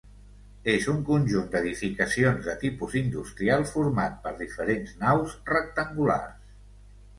És 0.71 0.85
un 0.93 1.03
conjunt 1.09 1.45
d'edificacions 1.55 2.41
de 2.47 2.55
tipus 2.65 2.97
industrial 3.03 3.67
format 3.75 4.19
per 4.27 4.35
diferents 4.41 4.99
naus 5.05 5.39
rectangulars. 5.55 6.53